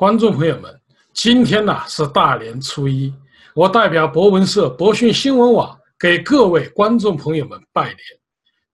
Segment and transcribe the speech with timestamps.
[0.00, 0.80] 观众朋友们，
[1.12, 3.12] 今天呢是大年初一，
[3.54, 7.98] 我代表博文社、博讯新闻网给各位观众朋友们拜年，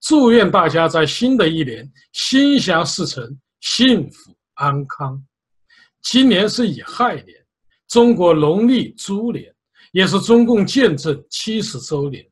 [0.03, 3.29] 祝愿大家在新的一年心想事成、
[3.61, 5.21] 幸福安康。
[6.01, 7.27] 今年是乙亥年，
[7.89, 9.53] 中国农历猪年，
[9.91, 12.25] 也是中共建政七十周年。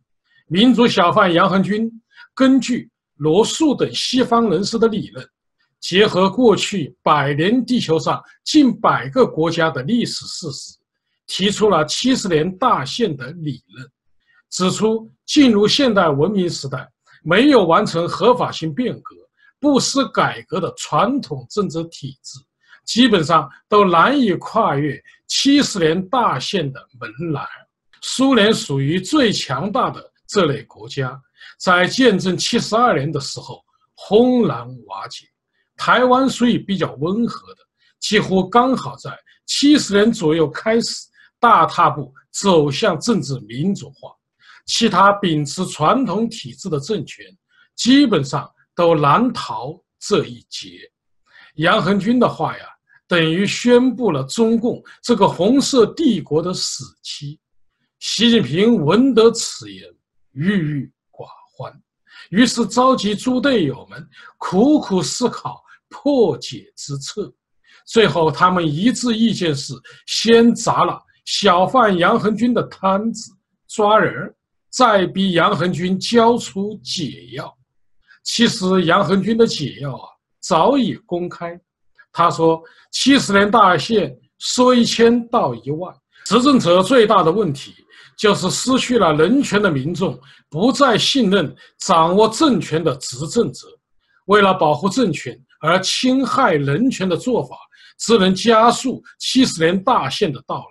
[0.46, 1.90] 民主小贩杨恒军
[2.32, 5.28] 根据罗素等西方人士的理论。
[5.84, 10.78] 结合过去百年地球上近百个国家的历史事实，
[11.26, 13.86] 提出了七十年大限的理论，
[14.48, 16.90] 指出进入现代文明时代，
[17.22, 19.14] 没有完成合法性变革、
[19.60, 22.40] 不思改革的传统政治体制，
[22.86, 27.46] 基本上都难以跨越七十年大限的门栏。
[28.00, 31.20] 苏联属于最强大的这类国家，
[31.58, 33.62] 在见证七十二年的时候
[33.94, 35.26] 轰然瓦解。
[35.76, 37.58] 台湾属于比较温和的，
[38.00, 39.10] 几乎刚好在
[39.46, 41.06] 七十年左右开始
[41.38, 44.10] 大踏步走向政治民主化，
[44.66, 47.24] 其他秉持传统体制的政权
[47.74, 50.90] 基本上都难逃这一劫。
[51.56, 52.64] 杨恒军的话呀，
[53.06, 57.38] 等于宣布了中共这个红色帝国的死期。
[58.00, 59.82] 习近平闻得此言，
[60.32, 61.72] 郁郁寡欢，
[62.30, 64.06] 于是召集猪队友们
[64.38, 65.63] 苦苦思考。
[65.94, 67.32] 破解之策，
[67.86, 69.72] 最后他们一致意见是
[70.06, 73.30] 先砸了小贩杨恒军的摊子，
[73.68, 74.34] 抓人，
[74.70, 77.56] 再逼杨恒军交出解药。
[78.24, 80.08] 其实杨恒军的解药啊
[80.40, 81.58] 早已公开，
[82.12, 85.94] 他说七十年大限说一千道一万，
[86.26, 87.72] 执政者最大的问题
[88.18, 90.18] 就是失去了人权的民众
[90.50, 93.68] 不再信任掌握政权的执政者，
[94.26, 95.40] 为了保护政权。
[95.64, 97.56] 而侵害人权的做法，
[97.98, 100.64] 只能加速七十年大限的到来。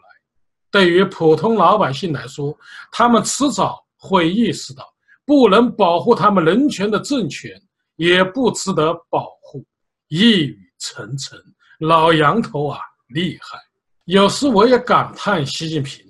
[0.70, 2.56] 对于普通老百姓来说，
[2.92, 4.88] 他们迟早会意识到，
[5.26, 7.60] 不能保护他们人权的政权，
[7.96, 9.66] 也不值得保护。
[10.10, 11.42] 一语成谶，
[11.80, 13.58] 老杨头啊，厉害！
[14.06, 16.06] 有时我也感叹习近平，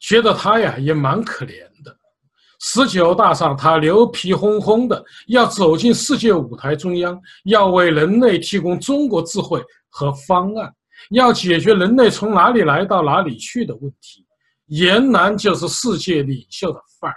[0.00, 1.94] 觉得他呀也蛮可怜的。
[2.66, 10.74] 十九大上，他牛皮哄哄的要走进世界舞台中央，要为人类提供中国智慧和方案，
[11.10, 14.24] 要解决人类从哪里来到哪里去的问题，
[14.70, 17.16] 俨然就是世界领袖的范儿。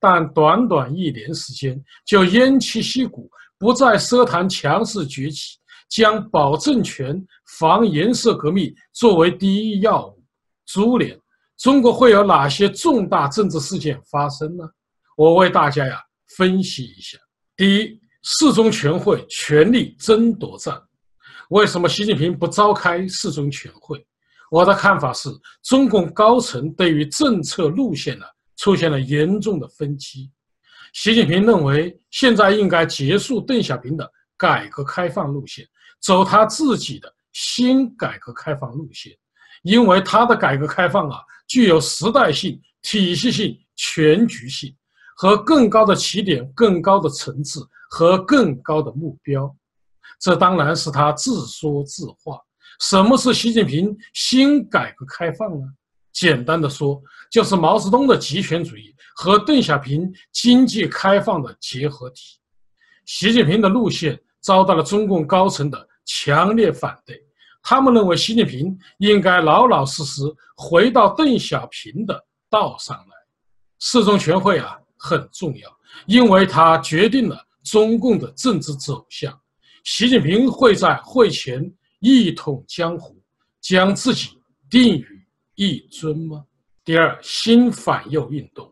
[0.00, 5.58] 但短短一年时间，就偃旗息鼓，不再奢谈强势崛起，
[5.90, 7.22] 将保政权、
[7.58, 10.24] 防颜色革命作为第一要务。
[10.64, 11.20] 株连。
[11.60, 14.64] 中国会有哪些重大政治事件发生呢？
[15.14, 16.00] 我为大家呀
[16.38, 17.18] 分析一下。
[17.54, 20.82] 第一，四中全会权力争夺战，
[21.50, 24.02] 为什么习近平不召开四中全会？
[24.50, 25.28] 我的看法是，
[25.62, 28.24] 中共高层对于政策路线呢
[28.56, 30.30] 出现了严重的分歧。
[30.94, 35.68] 习近平认为，现在应该结束邓小平的改革开放路线，
[36.00, 39.12] 走他自己的新改革开放路线，
[39.62, 41.20] 因为他的改革开放啊。
[41.50, 44.72] 具有时代性、体系性、全局性，
[45.16, 49.52] 和更高的起点、更高的层次和更高的目标。
[50.20, 52.38] 这当然是他自说自话。
[52.78, 55.66] 什么是习近平新改革开放呢？
[56.12, 57.02] 简单的说，
[57.32, 62.38] 就是毛泽东的集权主义和邓小平经济开放的结合体。
[63.06, 67.20] 习近平的路线遭到了中共高层的强烈反对。
[67.62, 70.22] 他们认为，习近平应该老老实实
[70.56, 73.16] 回到邓小平的道上来。
[73.78, 75.70] 四中全会啊很重要，
[76.06, 79.32] 因为它决定了中共的政治走向。
[79.84, 83.18] 习近平会在会前一统江湖，
[83.60, 84.30] 将自己
[84.68, 86.44] 定于一尊吗？
[86.84, 88.70] 第二，新反右运动，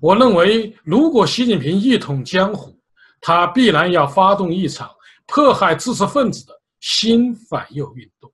[0.00, 2.78] 我认为，如果习近平一统江湖，
[3.20, 4.90] 他必然要发动一场
[5.26, 6.59] 迫害知识分子的。
[6.80, 8.32] 新反右运动，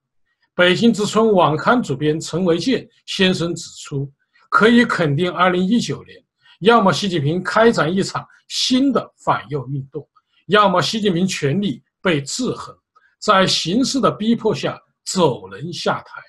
[0.55, 4.11] 北京之春网刊主编陈维健先生指出，
[4.49, 6.17] 可以肯定，二零一九年，
[6.61, 10.09] 要么习近平开展一场新的反右运动，
[10.47, 12.75] 要么习近平权力被制衡，
[13.19, 16.23] 在形势的逼迫下走人下台。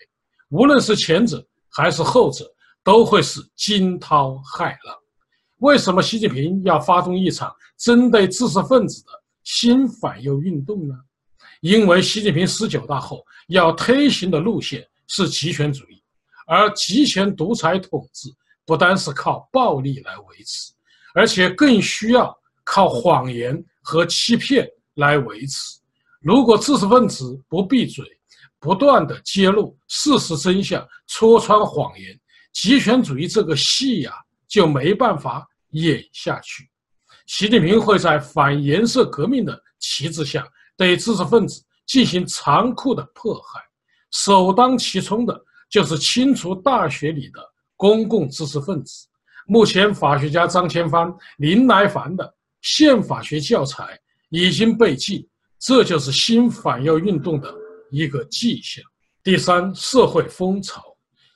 [0.49, 2.45] 无论是前者还是后者，
[2.83, 4.97] 都会是惊涛骇浪。
[5.57, 9.11] 为什么习近平要发动一场针对知识分子的
[9.43, 10.95] 新反右运动呢？
[11.61, 16.01] 因为习近平十九大后要推行的路线是极权主义，
[16.45, 18.29] 而极权独裁统治
[18.65, 20.71] 不单是靠暴力来维持，
[21.13, 25.79] 而且更需要靠谎言和欺骗来维持。
[26.19, 28.05] 如果知识分子不闭嘴，
[28.59, 32.19] 不断的揭露事实真相，戳穿谎言，
[32.51, 34.11] 极权主义这个戏呀
[34.47, 36.69] 就没办法演下去。
[37.25, 40.45] 习近平会在反颜色革命的旗帜下
[40.77, 43.59] 对知识分子进行残酷的迫害，
[44.11, 45.37] 首当其冲的
[45.69, 47.41] 就是清除大学里的
[47.75, 49.07] 公共知识分子。
[49.47, 55.27] 目前，法学家张千帆、林来凡的宪法学教材已经被禁，
[55.59, 57.53] 这就是新反右运动的。
[57.89, 58.83] 一个迹象。
[59.23, 60.83] 第三，社会风潮，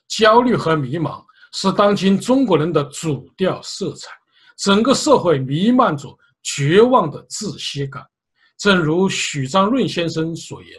[0.06, 1.24] 焦虑和迷茫
[1.54, 4.10] 是当今中国人的主调色彩。
[4.58, 8.04] 整个社会弥漫着绝望的窒息感。
[8.62, 10.70] 正如许章润先生所言，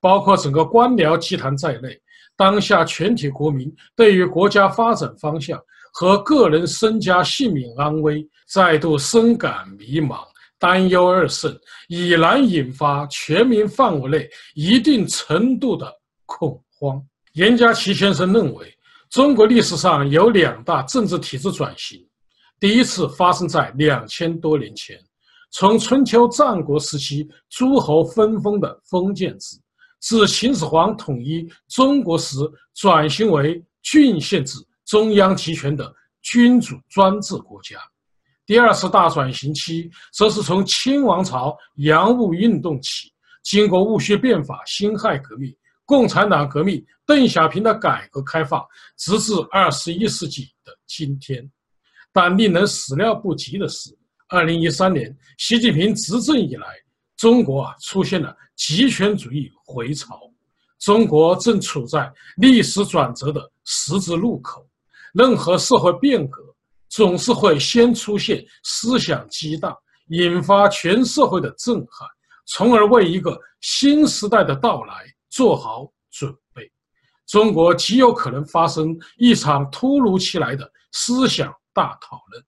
[0.00, 1.94] 包括整个官僚集团在内，
[2.34, 5.60] 当下全体国民对于国家发展方向
[5.92, 10.20] 和个人身家性命安危，再度深感迷茫。
[10.58, 11.54] 担忧二甚，
[11.88, 15.90] 已然引发全民范围内一定程度的
[16.24, 17.02] 恐慌。
[17.34, 18.66] 严家琪先生认为，
[19.10, 22.02] 中国历史上有两大政治体制转型，
[22.58, 24.98] 第一次发生在两千多年前，
[25.50, 29.56] 从春秋战国时期诸侯分封的封建制，
[30.00, 32.36] 自秦始皇统一中国时
[32.74, 35.92] 转型为郡县制、中央集权的
[36.22, 37.76] 君主专制国家。
[38.46, 43.12] 第二次大转型期，则是从清王朝洋务运动起，
[43.42, 45.54] 经过戊戌变法、辛亥革命、
[45.84, 48.64] 共产党革命、邓小平的改革开放，
[48.96, 51.48] 直至二十一世纪的今天。
[52.12, 53.96] 但令人始料不及的是，
[54.30, 56.66] 二零一三年习近平执政以来，
[57.16, 60.20] 中国啊出现了极权主义回潮，
[60.78, 64.64] 中国正处在历史转折的十字路口，
[65.14, 66.42] 任何社会变革。
[66.88, 69.72] 总是会先出现思想激荡，
[70.08, 72.08] 引发全社会的震撼，
[72.46, 74.94] 从而为一个新时代的到来
[75.28, 76.68] 做好准备。
[77.28, 82.44] 中国极有可能发生一场突如其来的思想大讨论。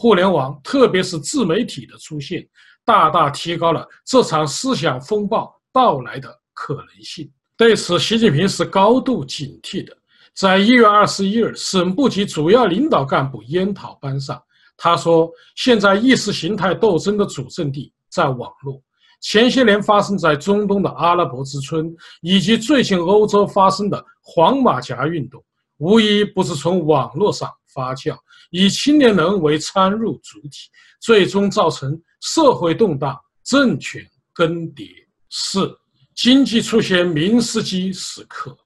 [0.00, 2.42] 互联网，特别是自媒体的出现，
[2.86, 7.30] 大大提高了这场思想风暴到来的可能性。
[7.54, 9.94] 对此，习近平是高度警惕的。
[10.32, 14.42] 在一月二十一日省部级主要领导干部研讨班上，
[14.74, 18.80] 他说：“现在意识形态斗争的主阵地在网络。
[19.20, 25.44] 前些年发生在中东的阿拉伯之春，以及最近欧洲发生的黄马甲运动，
[25.76, 28.16] 无一不是从网络上发酵，
[28.50, 30.68] 以青年人为参入主体，
[31.00, 34.88] 最终造成社会动荡、政权更迭。
[35.30, 35.74] 四、
[36.14, 38.56] 经济出现明斯基时刻。”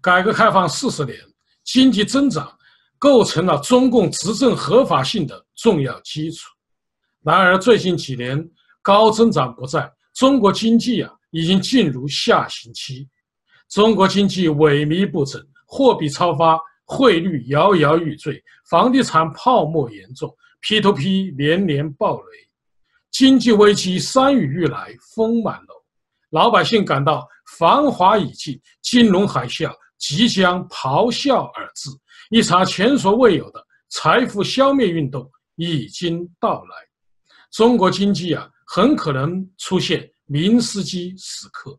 [0.00, 1.18] 改革开放四十年，
[1.64, 2.56] 经济增长
[2.98, 6.48] 构成了中共执政合法性的重要基础。
[7.24, 8.48] 然而，最近几年
[8.80, 13.08] 高增长不在，中国经济啊已经进入下行期。
[13.68, 22.48] 中国经济萎靡不振，货币超发，汇率摇摇欲坠，房地产泡沫严重，P2P 连连暴雷，
[23.10, 25.74] 经济危机山雨欲来风满楼，
[26.30, 27.26] 老百姓感到
[27.58, 29.72] 繁华已尽，金融海啸。
[29.98, 31.90] 即将咆哮而至，
[32.30, 36.76] 一场前所未有的财富消灭运动已经到来。
[37.50, 41.76] 中国经济啊，很可能出现明斯基时刻。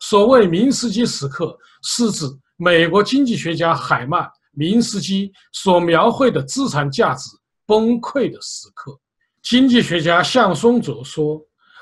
[0.00, 2.24] 所谓明斯基时刻，是指
[2.56, 4.22] 美国经济学家海曼·
[4.58, 7.30] 明斯基所描绘的资产价值
[7.64, 8.98] 崩溃的时刻。
[9.42, 11.40] 经济学家向松卓说。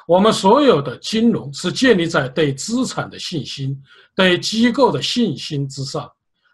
[0.08, 3.76] 我们所有的金融是建立在对资产的信心、
[4.14, 6.08] 对机构的信心之上。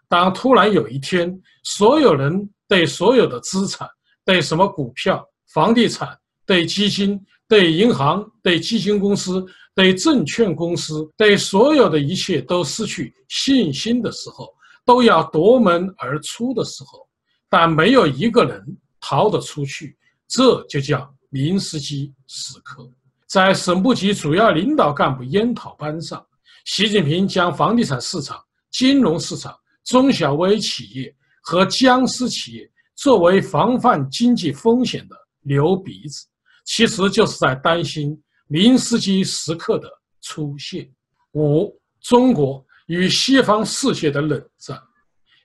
[0.09, 3.87] 当突然有一天，所有人对所有的资产、
[4.25, 14.51] 对什么股票、房地产、对基金、对银行、对基金公司、对证券公司、对所有的一切都失去信心的时候，
[14.85, 17.07] 都要夺门而出的时候，
[17.49, 18.61] 但没有一个人
[18.99, 19.97] 逃得出去，
[20.27, 22.89] 这就叫明斯基时刻。
[23.27, 26.25] 在省部级主要领导干部研讨班上，
[26.65, 28.39] 习近平将房地产市场、
[28.71, 36.27] 金融市场、中小微企业和僵尸企业作为防范经济风险的牛鼻子，
[36.65, 39.89] 其实就是在担心明斯基时刻的
[40.21, 40.87] 出现。
[41.33, 44.79] 五、中国与西方世界的冷战，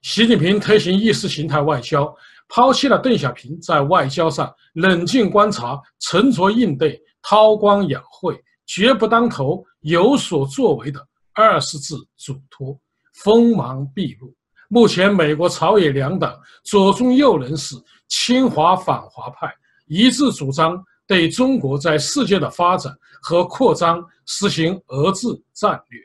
[0.02, 2.14] 习近平推行意识形态外交，
[2.48, 7.00] 抛弃了邓小平在外交上冷静观察、沉着应对。
[7.20, 11.04] 韬光养晦，绝不当头有所作为的
[11.34, 12.78] 二十字嘱托，
[13.22, 14.32] 锋芒毕露。
[14.68, 17.74] 目前，美国朝野两党左中右人士、
[18.06, 19.52] 亲华反华派
[19.88, 26.00] 一致主张对中国在世界的发展和扩张实行遏制战略。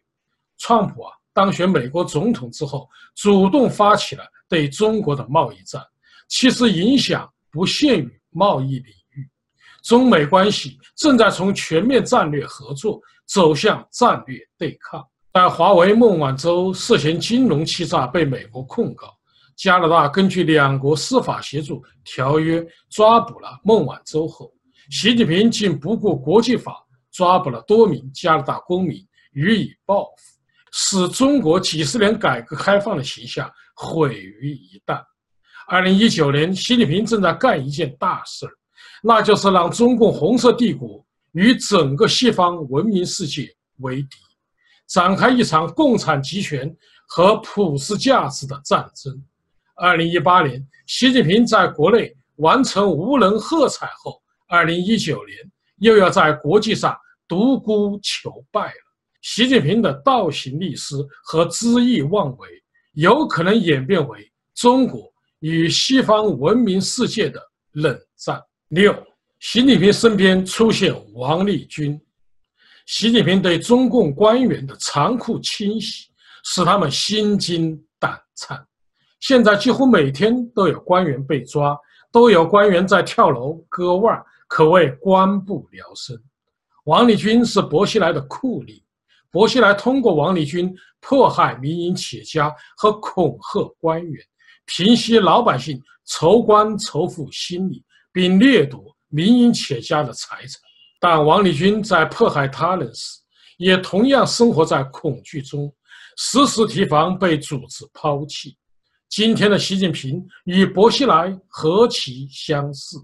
[0.57, 5.81] 川普啊当选美国总统之后，主动发起了对中国的贸易战，
[6.29, 9.27] 其实影响不限于贸易领域，
[9.83, 15.03] 中美关系正在从全面战略合作走向战略对抗。
[15.33, 19.07] 在华为孟晚舟涉嫌金融欺诈被美国控告，
[19.55, 24.53] 加拿大根据两国司法协助条约抓捕了孟晚舟后，
[24.91, 30.39] 习近平竟不顾国际法抓捕了多名加拿大公民予以报复，
[30.75, 34.99] 使中国几十年改革开放的形象毁于一旦。
[35.67, 38.51] 二零一九年，习近平正在干一件大事儿，
[39.03, 43.47] 那就是让中共红色帝国与整个西方文明世界
[43.81, 44.17] 为敌。
[44.87, 46.75] 展开一场共产集权
[47.07, 49.13] 和普世价值的战争。
[49.75, 55.37] 二零一八年，习近平在国内完成无人喝彩后，二零一九年
[55.77, 58.82] 又要在国际上独孤求败了。
[59.23, 62.49] 习近平的倒行逆施和恣意妄为，
[62.91, 68.43] 有可能演变为中国与西方文明世界的冷战。
[68.67, 68.93] 六，
[69.39, 71.97] 习近平身边出现王立军。
[72.85, 76.09] 习近平对中共官员的残酷清洗，
[76.43, 78.61] 使他们心惊胆颤。
[79.21, 81.77] 现在几乎每天都有官员被抓，
[82.11, 86.21] 都有官员在跳楼割腕，可谓官不聊生。
[86.83, 88.82] 王立军是薄熙来的酷吏，
[89.33, 90.71] 薄熙来通过王立军
[91.01, 94.23] 迫害民营企业家和恐吓官员，
[94.67, 100.61] 平息老百姓仇官仇富心理，并掠夺民营企业家的财产。
[100.99, 103.19] 但王立军在迫害他人时，
[103.57, 105.73] 也同样生活在恐惧中，
[106.15, 108.55] 时时提防被组织抛弃。
[109.09, 112.97] 今天的习近平与薄熙来何其相似！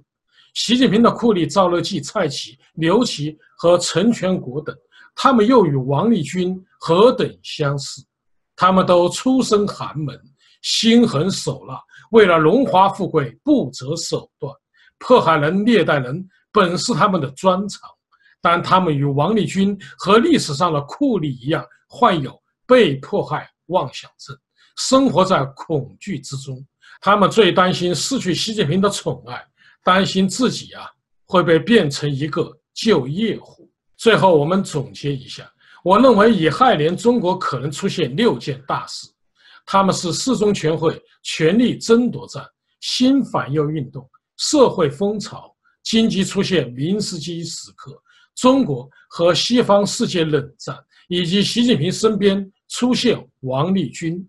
[0.54, 4.76] 习近平的酷吏赵乐际、蔡奇、刘奇和陈全国等，
[5.22, 8.02] 他们又与王立军何等相似！
[8.56, 10.18] 他们都出身寒门，
[10.62, 11.78] 心狠手辣，
[12.12, 14.50] 为了荣华富贵不择手段，
[14.98, 16.26] 迫害人、虐待人。
[16.54, 17.90] 本是他们的专长，
[18.40, 24.34] 但他们与王立军和历史上的酷吏一样，患有被迫害妄想症，
[24.78, 26.66] 生活在恐惧之中。
[27.02, 29.46] 他们最担心失去习近平的宠爱，
[29.84, 30.86] 担心自己啊
[31.26, 33.69] 会被变成一个旧业户。
[34.00, 35.52] 最后，我们总结一下，
[35.84, 39.10] 我认为乙亥年中国可能出现六件大事，
[39.66, 42.42] 他们是四中全会权力争夺战、
[42.80, 45.54] 新反右运动、社会风潮。
[45.84, 47.92] 经济出现明斯基时刻，
[48.36, 50.78] 中国和西方世界冷战，
[51.10, 54.26] 以及习近平身边出现王立军，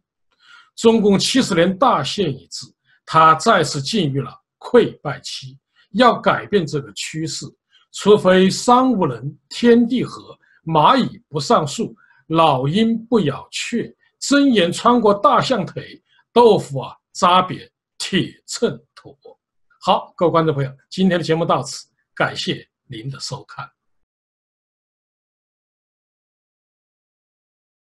[0.74, 2.66] 中共七十年大限已至，
[3.06, 5.56] 他再次进入了溃败期。
[5.92, 7.46] 要改变这个趋势，
[7.92, 11.94] 除非山无人，天地合，蚂蚁不上树，
[12.28, 19.16] 老鹰不咬雀，睁眼穿过大象腿，豆腐啊扎扁铁秤砣。
[19.80, 23.68] 好，各位观众朋友，今天的节目到此，感谢您的收看。